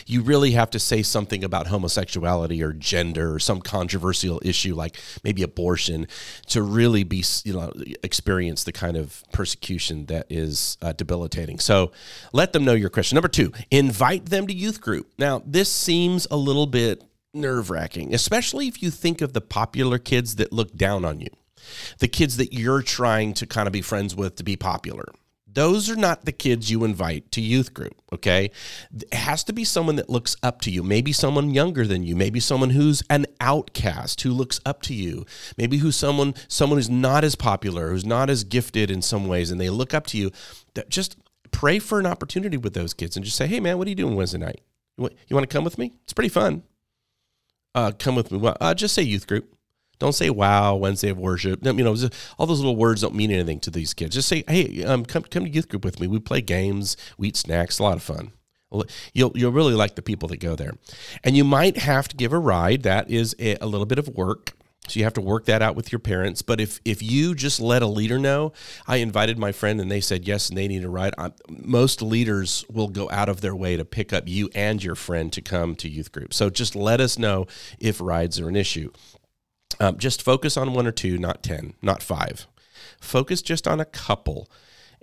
You 0.05 0.21
really 0.21 0.51
have 0.51 0.69
to 0.71 0.79
say 0.79 1.03
something 1.03 1.43
about 1.43 1.67
homosexuality 1.67 2.61
or 2.61 2.73
gender 2.73 3.33
or 3.33 3.39
some 3.39 3.61
controversial 3.61 4.41
issue 4.43 4.75
like 4.75 4.99
maybe 5.23 5.43
abortion 5.43 6.07
to 6.47 6.61
really 6.61 7.03
be, 7.03 7.23
you 7.43 7.53
know, 7.53 7.71
experience 8.03 8.63
the 8.63 8.71
kind 8.71 8.97
of 8.97 9.23
persecution 9.31 10.05
that 10.07 10.27
is 10.29 10.77
uh, 10.81 10.93
debilitating. 10.93 11.59
So 11.59 11.91
let 12.33 12.53
them 12.53 12.65
know 12.65 12.73
you're 12.73 12.89
Christian. 12.89 13.15
Number 13.15 13.27
two, 13.27 13.51
invite 13.71 14.27
them 14.27 14.47
to 14.47 14.53
youth 14.53 14.81
group. 14.81 15.11
Now, 15.17 15.41
this 15.45 15.71
seems 15.71 16.27
a 16.29 16.37
little 16.37 16.67
bit 16.67 17.03
nerve 17.33 17.69
wracking, 17.69 18.13
especially 18.13 18.67
if 18.67 18.81
you 18.81 18.89
think 18.89 19.21
of 19.21 19.33
the 19.33 19.41
popular 19.41 19.99
kids 19.99 20.35
that 20.37 20.51
look 20.51 20.75
down 20.75 21.05
on 21.05 21.19
you 21.19 21.29
the 21.99 22.07
kids 22.07 22.37
that 22.37 22.53
you're 22.53 22.81
trying 22.81 23.33
to 23.33 23.45
kind 23.45 23.67
of 23.67 23.73
be 23.73 23.81
friends 23.81 24.15
with 24.15 24.35
to 24.35 24.43
be 24.43 24.55
popular. 24.55 25.05
Those 25.51 25.89
are 25.89 25.95
not 25.95 26.25
the 26.25 26.31
kids 26.31 26.69
you 26.69 26.83
invite 26.83 27.31
to 27.31 27.41
youth 27.41 27.73
group, 27.73 27.95
okay? 28.13 28.51
It 28.93 29.13
has 29.13 29.43
to 29.45 29.53
be 29.53 29.63
someone 29.63 29.95
that 29.95 30.09
looks 30.09 30.35
up 30.43 30.61
to 30.61 30.71
you, 30.71 30.83
maybe 30.83 31.11
someone 31.11 31.49
younger 31.49 31.87
than 31.87 32.03
you, 32.03 32.15
maybe 32.15 32.39
someone 32.39 32.69
who's 32.71 33.01
an 33.09 33.25
outcast 33.41 34.21
who 34.21 34.31
looks 34.31 34.59
up 34.65 34.81
to 34.83 34.93
you, 34.93 35.25
maybe 35.57 35.77
who's 35.77 35.95
someone 35.95 36.35
someone 36.47 36.77
who's 36.77 36.89
not 36.89 37.23
as 37.23 37.35
popular, 37.35 37.89
who's 37.89 38.05
not 38.05 38.29
as 38.29 38.43
gifted 38.43 38.91
in 38.91 39.01
some 39.01 39.27
ways 39.27 39.49
and 39.51 39.59
they 39.59 39.69
look 39.69 39.93
up 39.93 40.05
to 40.07 40.17
you. 40.17 40.31
Just 40.87 41.17
pray 41.51 41.79
for 41.79 41.99
an 41.99 42.05
opportunity 42.05 42.57
with 42.57 42.73
those 42.73 42.93
kids 42.93 43.15
and 43.15 43.25
just 43.25 43.37
say, 43.37 43.47
"Hey 43.47 43.59
man, 43.59 43.77
what 43.77 43.87
are 43.87 43.89
you 43.89 43.95
doing 43.95 44.15
Wednesday 44.15 44.37
night? 44.37 44.61
You 44.97 45.03
want, 45.03 45.13
you 45.27 45.35
want 45.35 45.49
to 45.49 45.53
come 45.53 45.63
with 45.63 45.77
me? 45.77 45.93
It's 46.03 46.13
pretty 46.13 46.29
fun." 46.29 46.63
Uh, 47.75 47.91
come 47.97 48.15
with 48.15 48.31
me. 48.31 48.37
Well, 48.37 48.57
uh, 48.59 48.73
just 48.73 48.95
say 48.95 49.03
youth 49.03 49.27
group. 49.27 49.55
Don't 49.99 50.13
say 50.13 50.29
"Wow, 50.29 50.75
Wednesday 50.75 51.09
of 51.09 51.17
worship." 51.17 51.63
You 51.63 51.73
know, 51.73 51.95
all 52.37 52.45
those 52.45 52.59
little 52.59 52.75
words 52.75 53.01
don't 53.01 53.15
mean 53.15 53.31
anything 53.31 53.59
to 53.61 53.71
these 53.71 53.93
kids. 53.93 54.15
Just 54.15 54.29
say, 54.29 54.43
"Hey, 54.47 54.83
um, 54.83 55.05
come 55.05 55.23
come 55.23 55.43
to 55.45 55.49
youth 55.49 55.69
group 55.69 55.85
with 55.85 55.99
me. 55.99 56.07
We 56.07 56.19
play 56.19 56.41
games, 56.41 56.97
we 57.17 57.29
eat 57.29 57.37
snacks. 57.37 57.79
A 57.79 57.83
lot 57.83 57.97
of 57.97 58.03
fun." 58.03 58.31
You'll 59.13 59.31
you'll 59.35 59.51
really 59.51 59.73
like 59.73 59.95
the 59.95 60.01
people 60.01 60.29
that 60.29 60.39
go 60.39 60.55
there, 60.55 60.73
and 61.23 61.35
you 61.35 61.43
might 61.43 61.77
have 61.77 62.07
to 62.09 62.15
give 62.15 62.33
a 62.33 62.39
ride. 62.39 62.83
That 62.83 63.09
is 63.09 63.35
a, 63.39 63.55
a 63.61 63.65
little 63.65 63.87
bit 63.87 63.97
of 63.97 64.07
work. 64.09 64.53
So 64.87 64.99
you 64.99 65.03
have 65.03 65.13
to 65.13 65.21
work 65.21 65.45
that 65.45 65.61
out 65.61 65.75
with 65.75 65.91
your 65.91 65.99
parents. 65.99 66.41
But 66.41 66.59
if 66.59 66.79
if 66.85 67.01
you 67.01 67.35
just 67.35 67.59
let 67.59 67.81
a 67.81 67.87
leader 67.87 68.17
know, 68.19 68.53
I 68.87 68.97
invited 68.97 69.37
my 69.37 69.51
friend 69.51 69.79
and 69.79 69.89
they 69.89 70.01
said 70.01 70.27
yes 70.27 70.49
and 70.49 70.57
they 70.57 70.67
need 70.67 70.83
a 70.83 70.89
ride. 70.89 71.13
I, 71.17 71.31
most 71.49 72.01
leaders 72.01 72.65
will 72.71 72.87
go 72.87 73.09
out 73.11 73.29
of 73.29 73.41
their 73.41 73.55
way 73.55 73.77
to 73.77 73.85
pick 73.85 74.13
up 74.13 74.27
you 74.27 74.49
and 74.55 74.83
your 74.83 74.95
friend 74.95 75.31
to 75.33 75.41
come 75.41 75.75
to 75.77 75.89
youth 75.89 76.11
group. 76.11 76.33
So 76.33 76.49
just 76.49 76.75
let 76.75 77.01
us 77.01 77.17
know 77.17 77.45
if 77.79 78.01
rides 78.01 78.39
are 78.39 78.49
an 78.49 78.55
issue. 78.55 78.91
Um, 79.79 79.97
just 79.97 80.21
focus 80.21 80.57
on 80.57 80.73
one 80.73 80.87
or 80.87 80.91
two, 80.91 81.17
not 81.17 81.41
10, 81.41 81.73
not 81.81 82.03
five. 82.03 82.47
Focus 82.99 83.41
just 83.41 83.67
on 83.67 83.79
a 83.79 83.85
couple. 83.85 84.49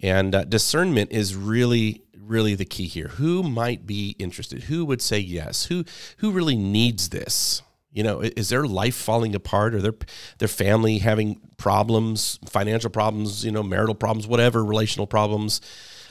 And 0.02 0.35
uh, 0.35 0.45
discernment 0.45 1.12
is 1.12 1.35
really, 1.35 2.02
really 2.14 2.54
the 2.54 2.64
key 2.64 2.87
here. 2.87 3.09
Who 3.09 3.42
might 3.42 3.87
be 3.87 4.14
interested? 4.18 4.64
Who 4.64 4.85
would 4.85 5.00
say 5.00 5.18
yes? 5.18 5.66
Who 5.66 5.85
who 6.18 6.33
really 6.33 6.56
needs 6.56 7.09
this? 7.09 7.62
You 7.90 8.02
know, 8.02 8.21
is 8.21 8.50
their 8.50 8.66
life 8.66 8.95
falling 8.95 9.35
apart? 9.35 9.75
Or 9.75 9.80
their 9.80 9.95
their 10.38 10.49
family 10.49 10.99
having 10.99 11.40
problems, 11.56 12.38
financial 12.47 12.90
problems? 12.90 13.45
You 13.45 13.52
know, 13.52 13.62
marital 13.62 13.95
problems, 13.95 14.26
whatever, 14.26 14.62
relational 14.62 15.06
problems? 15.06 15.62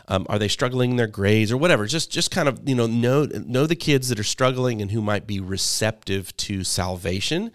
Um, 0.08 0.26
are 0.30 0.38
they 0.38 0.48
struggling 0.48 0.92
in 0.92 0.98
their 0.98 1.08
grades 1.08 1.52
or 1.52 1.58
whatever? 1.58 1.86
Just 1.86 2.12
just 2.12 2.32
kind 2.32 2.48
of 2.48 2.68
you 2.68 2.74
know 2.74 2.88
know 2.88 3.26
know 3.26 3.68
the 3.68 3.76
kids 3.76 4.10
that 4.10 4.20
are 4.20 4.24
struggling 4.24 4.82
and 4.82 4.90
who 4.90 5.02
might 5.02 5.28
be 5.28 5.40
receptive 5.40 6.36
to 6.38 6.64
salvation 6.64 7.52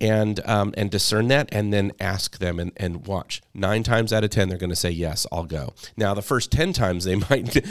and 0.00 0.40
um, 0.46 0.72
and 0.76 0.90
discern 0.90 1.28
that 1.28 1.48
and 1.52 1.72
then 1.72 1.92
ask 1.98 2.38
them 2.38 2.60
and, 2.60 2.72
and 2.76 3.06
watch. 3.06 3.42
Nine 3.54 3.82
times 3.82 4.12
out 4.12 4.24
of 4.24 4.30
ten 4.30 4.48
they're 4.48 4.58
going 4.58 4.70
to 4.70 4.76
say 4.76 4.90
yes 4.90 5.26
i'll 5.32 5.44
go. 5.44 5.74
Now 5.96 6.14
the 6.14 6.22
first 6.22 6.52
10 6.52 6.72
times 6.72 7.04
they 7.04 7.16
might 7.30 7.64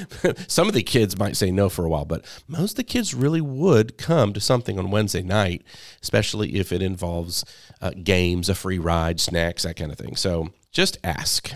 some 0.48 0.67
of 0.67 0.74
the 0.74 0.84
kids 0.84 1.17
might 1.17 1.38
say 1.38 1.51
no 1.51 1.69
for 1.69 1.86
a 1.86 1.89
while 1.89 2.05
but 2.05 2.25
most 2.48 2.72
of 2.72 2.77
the 2.77 2.84
kids 2.84 3.13
really 3.13 3.41
would 3.41 3.98
come 3.98 4.34
to 4.34 4.39
something 4.39 4.77
on 4.77 4.91
wednesday 4.91 5.22
night 5.22 5.63
especially 6.01 6.55
if 6.55 6.72
it 6.72 6.81
involves 6.81 7.46
uh, 7.81 7.91
games 8.03 8.50
a 8.50 8.55
free 8.55 8.79
ride 8.79 9.19
snacks 9.19 9.63
that 9.63 9.75
kind 9.75 9.91
of 9.91 9.98
thing. 9.98 10.15
So 10.15 10.50
just 10.72 10.98
ask. 11.03 11.51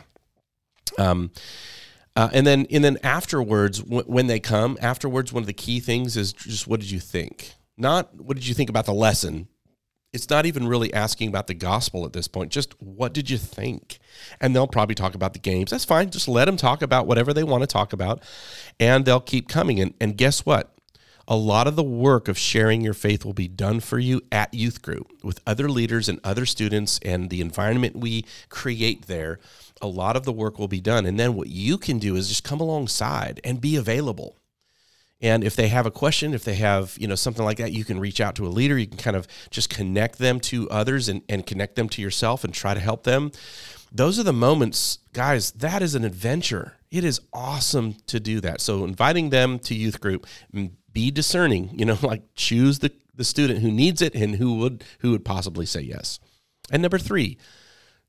Um, 0.97 1.31
uh, 2.15 2.29
and 2.33 2.45
then 2.45 2.67
and 2.69 2.83
then 2.83 2.97
afterwards 3.03 3.79
w- 3.79 4.03
when 4.03 4.27
they 4.27 4.39
come 4.39 4.77
afterwards 4.81 5.31
one 5.31 5.43
of 5.43 5.47
the 5.47 5.53
key 5.53 5.79
things 5.79 6.17
is 6.17 6.33
just 6.33 6.67
what 6.67 6.79
did 6.79 6.91
you 6.91 6.99
think? 6.99 7.53
Not 7.77 8.13
what 8.19 8.35
did 8.35 8.47
you 8.47 8.53
think 8.53 8.69
about 8.69 8.85
the 8.85 8.93
lesson 8.93 9.47
it's 10.13 10.29
not 10.29 10.45
even 10.45 10.67
really 10.67 10.93
asking 10.93 11.29
about 11.29 11.47
the 11.47 11.53
gospel 11.53 12.05
at 12.05 12.13
this 12.13 12.27
point. 12.27 12.51
Just 12.51 12.79
what 12.81 13.13
did 13.13 13.29
you 13.29 13.37
think? 13.37 13.99
And 14.41 14.53
they'll 14.53 14.67
probably 14.67 14.95
talk 14.95 15.15
about 15.15 15.33
the 15.33 15.39
games. 15.39 15.71
That's 15.71 15.85
fine. 15.85 16.09
Just 16.09 16.27
let 16.27 16.45
them 16.45 16.57
talk 16.57 16.81
about 16.81 17.07
whatever 17.07 17.33
they 17.33 17.43
want 17.43 17.63
to 17.63 17.67
talk 17.67 17.93
about, 17.93 18.21
and 18.79 19.05
they'll 19.05 19.21
keep 19.21 19.47
coming. 19.47 19.79
And, 19.79 19.93
and 20.01 20.17
guess 20.17 20.45
what? 20.45 20.75
A 21.27 21.35
lot 21.35 21.67
of 21.67 21.77
the 21.77 21.83
work 21.83 22.27
of 22.27 22.37
sharing 22.37 22.81
your 22.81 22.93
faith 22.93 23.23
will 23.23 23.33
be 23.33 23.47
done 23.47 23.79
for 23.79 23.99
you 23.99 24.21
at 24.31 24.53
youth 24.53 24.81
group 24.81 25.11
with 25.23 25.39
other 25.47 25.69
leaders 25.69 26.09
and 26.09 26.19
other 26.23 26.45
students 26.45 26.99
and 27.05 27.29
the 27.29 27.39
environment 27.39 27.95
we 27.95 28.25
create 28.49 29.07
there. 29.07 29.39
A 29.81 29.87
lot 29.87 30.17
of 30.17 30.25
the 30.25 30.33
work 30.33 30.59
will 30.59 30.67
be 30.67 30.81
done. 30.81 31.05
And 31.05 31.17
then 31.17 31.35
what 31.35 31.47
you 31.47 31.77
can 31.77 31.99
do 31.99 32.15
is 32.15 32.27
just 32.27 32.43
come 32.43 32.59
alongside 32.59 33.39
and 33.45 33.61
be 33.61 33.77
available 33.77 34.40
and 35.21 35.43
if 35.43 35.55
they 35.55 35.67
have 35.67 35.85
a 35.85 35.91
question, 35.91 36.33
if 36.33 36.43
they 36.43 36.55
have, 36.55 36.97
you 36.99 37.07
know, 37.07 37.15
something 37.15 37.45
like 37.45 37.57
that, 37.57 37.71
you 37.71 37.85
can 37.85 37.99
reach 37.99 38.19
out 38.19 38.35
to 38.35 38.47
a 38.47 38.49
leader. 38.49 38.77
You 38.77 38.87
can 38.87 38.97
kind 38.97 39.15
of 39.15 39.27
just 39.51 39.69
connect 39.69 40.17
them 40.17 40.39
to 40.41 40.69
others 40.69 41.07
and, 41.09 41.21
and 41.29 41.45
connect 41.45 41.75
them 41.75 41.87
to 41.89 42.01
yourself 42.01 42.43
and 42.43 42.53
try 42.53 42.73
to 42.73 42.79
help 42.79 43.03
them. 43.03 43.31
Those 43.91 44.17
are 44.17 44.23
the 44.23 44.33
moments, 44.33 44.99
guys, 45.13 45.51
that 45.51 45.81
is 45.81 45.95
an 45.95 46.03
adventure. 46.03 46.77
It 46.89 47.03
is 47.03 47.21
awesome 47.31 47.95
to 48.07 48.19
do 48.19 48.39
that. 48.41 48.61
So 48.61 48.83
inviting 48.83 49.29
them 49.29 49.59
to 49.59 49.75
youth 49.75 49.99
group, 49.99 50.25
be 50.91 51.11
discerning, 51.11 51.69
you 51.77 51.85
know, 51.85 51.97
like 52.01 52.23
choose 52.33 52.79
the, 52.79 52.91
the 53.13 53.23
student 53.23 53.59
who 53.59 53.71
needs 53.71 54.01
it 54.01 54.15
and 54.15 54.35
who 54.35 54.55
would 54.55 54.83
who 54.99 55.11
would 55.11 55.25
possibly 55.25 55.65
say 55.65 55.81
yes. 55.81 56.19
And 56.71 56.81
number 56.81 56.97
three, 56.97 57.37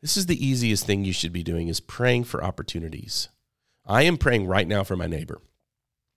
this 0.01 0.17
is 0.17 0.27
the 0.27 0.47
easiest 0.47 0.87
thing 0.87 1.05
you 1.05 1.13
should 1.13 1.33
be 1.33 1.43
doing 1.43 1.69
is 1.69 1.81
praying 1.81 2.25
for 2.25 2.43
opportunities. 2.43 3.29
I 3.85 4.03
am 4.03 4.17
praying 4.17 4.47
right 4.47 4.67
now 4.67 4.85
for 4.85 4.97
my 4.97 5.07
neighbor. 5.07 5.41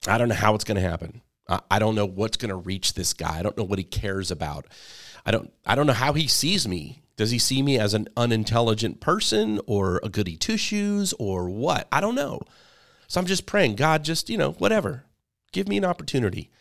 I 0.08 0.18
don't 0.18 0.30
know 0.30 0.36
how 0.36 0.56
it's 0.56 0.64
going 0.64 0.82
to 0.82 0.88
happen. 0.88 1.22
I 1.70 1.78
don't 1.78 1.96
know 1.96 2.08
what's 2.08 2.38
going 2.38 2.50
to 2.50 2.56
reach 2.56 2.94
this 2.94 3.14
guy. 3.14 3.38
I 3.38 3.44
don't 3.44 3.58
know 3.58 3.64
what 3.64 3.78
he 3.78 3.84
cares 3.84 4.32
about. 4.32 4.66
I 5.26 5.32
don't 5.32 5.52
I 5.66 5.76
don't 5.76 5.88
know 5.88 5.94
how 5.94 6.14
he 6.14 6.28
sees 6.28 6.68
me. 6.68 7.04
Does 7.18 7.32
he 7.32 7.40
see 7.40 7.62
me 7.62 7.80
as 7.80 7.94
an 7.94 8.08
unintelligent 8.18 9.00
person 9.00 9.60
or 9.68 10.02
a 10.04 10.10
goody 10.10 10.36
two 10.38 10.58
shoes 10.58 11.14
or 11.20 11.50
what? 11.50 11.88
I 11.92 12.02
don't 12.02 12.16
know. 12.16 12.42
So 13.08 13.20
I'm 13.20 13.28
just 13.28 13.46
praying, 13.46 13.76
God, 13.76 14.04
just, 14.04 14.30
you 14.30 14.38
know, 14.38 14.52
whatever. 14.54 15.06
Give 15.52 15.68
me 15.68 15.78
an 15.78 15.86
opportunity. 15.86 16.52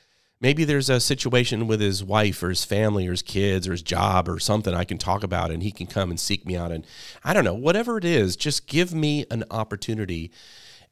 Maybe 0.40 0.64
there's 0.64 0.90
a 0.90 1.00
situation 1.00 1.66
with 1.66 1.80
his 1.80 2.04
wife 2.04 2.42
or 2.42 2.50
his 2.50 2.64
family 2.64 3.08
or 3.08 3.12
his 3.12 3.22
kids 3.22 3.66
or 3.66 3.72
his 3.72 3.82
job 3.82 4.28
or 4.28 4.38
something 4.38 4.74
I 4.74 4.84
can 4.84 4.98
talk 4.98 5.24
about 5.24 5.50
and 5.50 5.62
he 5.62 5.72
can 5.72 5.86
come 5.86 6.10
and 6.10 6.20
seek 6.20 6.44
me 6.44 6.56
out. 6.56 6.70
And 6.70 6.86
I 7.24 7.32
don't 7.32 7.44
know, 7.44 7.54
whatever 7.54 7.96
it 7.96 8.04
is, 8.04 8.36
just 8.36 8.66
give 8.66 8.92
me 8.92 9.24
an 9.30 9.44
opportunity 9.50 10.30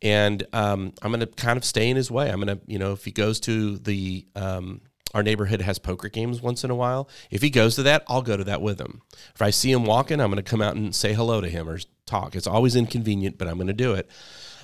and 0.03 0.45
um, 0.53 0.93
I'm 1.01 1.11
going 1.11 1.21
to 1.21 1.27
kind 1.27 1.57
of 1.57 1.65
stay 1.65 1.89
in 1.89 1.97
his 1.97 2.11
way. 2.11 2.29
I'm 2.29 2.41
going 2.41 2.59
to, 2.59 2.61
you 2.67 2.79
know, 2.79 2.93
if 2.93 3.05
he 3.05 3.13
goes 3.13 3.41
to 3.41 3.79
the 3.79 4.27
um, 4.35 4.81
our 5.15 5.23
neighborhood 5.23 5.61
has 5.61 5.79
poker 5.79 6.09
games 6.09 6.41
once 6.41 6.65
in 6.65 6.71
a 6.71 6.75
while. 6.75 7.09
If 7.31 7.43
he 7.43 7.51
goes 7.51 7.77
to 7.77 7.83
that, 7.85 8.03
I'll 8.09 8.23
go 8.23 8.37
to 8.37 8.45
that 8.45 8.63
with 8.63 8.81
him. 8.81 9.03
If 9.35 9.43
I 9.43 9.51
see 9.51 9.71
him 9.71 9.85
walking, 9.85 10.21
I'm 10.21 10.31
going 10.31 10.43
to 10.43 10.51
come 10.51 10.63
out 10.63 10.77
and 10.77 10.95
say 10.95 11.13
hello 11.13 11.41
to 11.41 11.49
him 11.49 11.69
or 11.69 11.79
talk. 12.07 12.35
It's 12.35 12.47
always 12.47 12.77
inconvenient, 12.77 13.39
but 13.39 13.49
I'm 13.49 13.57
going 13.57 13.67
to 13.67 13.75
do 13.75 13.93
it. 13.95 14.11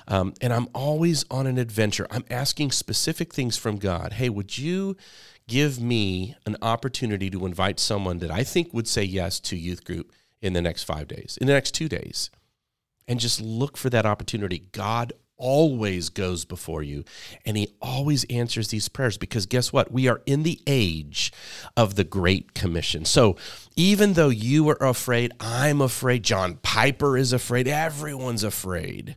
Um, 0.07 0.33
and 0.41 0.51
I'm 0.51 0.67
always 0.73 1.23
on 1.29 1.45
an 1.45 1.59
adventure. 1.59 2.07
I'm 2.09 2.25
asking 2.31 2.71
specific 2.71 3.33
things 3.33 3.57
from 3.57 3.77
God. 3.77 4.13
Hey, 4.13 4.29
would 4.29 4.57
you 4.57 4.97
give 5.47 5.79
me 5.79 6.35
an 6.47 6.57
opportunity 6.63 7.29
to 7.29 7.45
invite 7.45 7.79
someone 7.79 8.17
that 8.19 8.31
I 8.31 8.43
think 8.43 8.73
would 8.73 8.87
say 8.87 9.03
yes 9.03 9.39
to 9.41 9.55
youth 9.55 9.83
group 9.83 10.11
in 10.41 10.53
the 10.53 10.61
next 10.61 10.83
five 10.83 11.07
days, 11.07 11.37
in 11.39 11.45
the 11.45 11.53
next 11.53 11.75
two 11.75 11.87
days? 11.87 12.31
And 13.07 13.19
just 13.19 13.39
look 13.39 13.77
for 13.77 13.89
that 13.91 14.05
opportunity. 14.05 14.67
God 14.71 15.13
always 15.39 16.09
goes 16.09 16.45
before 16.45 16.83
you 16.83 17.03
and 17.45 17.57
he 17.57 17.73
always 17.81 18.25
answers 18.25 18.67
these 18.67 18.89
prayers 18.89 19.17
because 19.17 19.47
guess 19.47 19.73
what? 19.73 19.91
We 19.91 20.07
are 20.07 20.21
in 20.27 20.43
the 20.43 20.61
age 20.67 21.31
of 21.75 21.95
the 21.95 22.03
Great 22.03 22.53
Commission. 22.53 23.05
So 23.05 23.37
even 23.75 24.13
though 24.13 24.29
you 24.29 24.69
are 24.69 24.83
afraid, 24.83 25.31
I'm 25.39 25.81
afraid, 25.81 26.23
John 26.23 26.59
Piper 26.61 27.17
is 27.17 27.33
afraid, 27.33 27.67
everyone's 27.67 28.43
afraid 28.43 29.15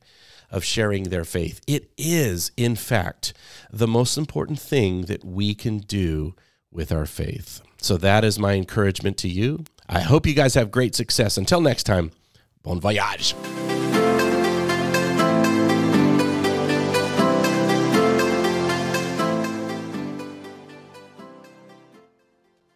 of 0.51 0.65
sharing 0.65 1.05
their 1.05 1.25
faith. 1.25 1.61
It 1.67 1.91
is, 1.97 2.53
in 2.57 2.77
fact, 2.77 3.33
the 3.73 3.89
most 3.89 4.17
important 4.17 4.61
thing 4.61 5.03
that 5.03 5.25
we 5.25 5.55
can 5.55 5.79
do 5.79 6.35
with 6.71 6.93
our 6.93 7.07
faith. 7.07 7.61
So 7.79 7.97
that 7.97 8.23
is 8.25 8.39
my 8.39 8.53
encouragement 8.55 9.17
to 9.19 9.29
you. 9.29 9.65
I 9.89 10.01
hope 10.01 10.27
you 10.27 10.35
guys 10.35 10.55
have 10.55 10.71
great 10.71 10.95
success. 10.95 11.37
Until 11.37 11.61
next 11.61 11.85
time, 11.85 12.13
bon 12.63 12.81
voyage. 12.81 13.35